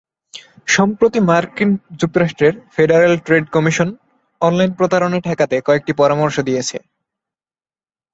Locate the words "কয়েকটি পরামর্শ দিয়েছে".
5.67-6.77